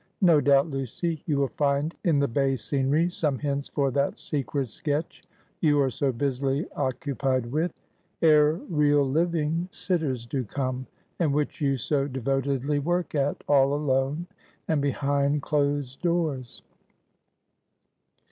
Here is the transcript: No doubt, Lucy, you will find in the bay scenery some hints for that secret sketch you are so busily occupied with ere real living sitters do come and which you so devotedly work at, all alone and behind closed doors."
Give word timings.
No 0.21 0.41
doubt, 0.41 0.67
Lucy, 0.67 1.21
you 1.27 1.37
will 1.37 1.49
find 1.49 1.93
in 2.03 2.17
the 2.17 2.27
bay 2.27 2.55
scenery 2.55 3.11
some 3.11 3.37
hints 3.37 3.67
for 3.67 3.91
that 3.91 4.17
secret 4.17 4.67
sketch 4.69 5.21
you 5.59 5.79
are 5.79 5.91
so 5.91 6.11
busily 6.11 6.65
occupied 6.75 7.45
with 7.45 7.71
ere 8.19 8.53
real 8.53 9.07
living 9.07 9.69
sitters 9.71 10.25
do 10.25 10.43
come 10.43 10.87
and 11.19 11.31
which 11.35 11.61
you 11.61 11.77
so 11.77 12.07
devotedly 12.07 12.79
work 12.79 13.13
at, 13.13 13.43
all 13.47 13.75
alone 13.75 14.25
and 14.67 14.81
behind 14.81 15.43
closed 15.43 16.01
doors." 16.01 16.63